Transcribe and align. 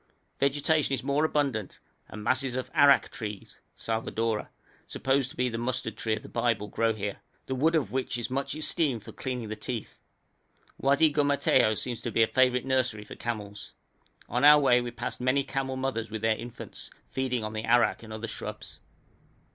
Vegetation 0.39 0.93
is 0.93 1.03
more 1.03 1.23
abundant, 1.23 1.77
and 2.09 2.23
masses 2.23 2.55
of 2.55 2.73
arack 2.73 3.09
trees 3.09 3.59
(salvadora), 3.77 4.47
supposed 4.87 5.29
to 5.29 5.35
be 5.37 5.47
the 5.47 5.59
mustard 5.59 5.95
tree 5.95 6.15
of 6.15 6.23
the 6.23 6.27
Bible, 6.27 6.67
grow 6.67 6.91
here, 6.91 7.17
the 7.45 7.53
wood 7.53 7.75
of 7.75 7.91
which 7.91 8.17
is 8.17 8.27
much 8.31 8.55
esteemed 8.55 9.03
for 9.03 9.11
cleaning 9.11 9.47
the 9.49 9.55
teeth. 9.55 9.99
Wadi 10.79 11.13
Gumateo 11.13 11.75
seems 11.77 12.01
to 12.01 12.09
be 12.09 12.23
a 12.23 12.27
favourite 12.27 12.65
nursery 12.65 13.03
for 13.03 13.13
camels. 13.15 13.73
On 14.27 14.43
our 14.43 14.59
way 14.59 14.81
we 14.81 14.89
passed 14.89 15.21
many 15.21 15.43
camel 15.43 15.75
mothers 15.75 16.09
with 16.09 16.23
their 16.23 16.35
infants, 16.35 16.89
feeding 17.11 17.43
on 17.43 17.53
the 17.53 17.65
arack 17.65 18.01
and 18.01 18.11
other 18.11 18.27
shrubs. 18.27 18.79